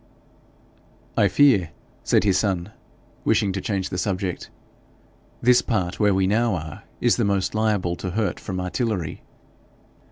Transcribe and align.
'I 1.15 1.27
fear,' 1.27 1.69
said 2.03 2.23
his 2.23 2.35
son, 2.39 2.71
wishing 3.23 3.51
to 3.51 3.61
change 3.61 3.89
the 3.89 3.99
subject, 3.99 4.49
'this 5.43 5.61
part 5.61 5.99
where 5.99 6.15
we 6.15 6.25
now 6.25 6.55
are 6.55 6.81
is 6.99 7.17
the 7.17 7.23
most 7.23 7.53
liable 7.53 7.95
to 7.97 8.09
hurt 8.09 8.39
from 8.39 8.59
artillery.' 8.59 9.21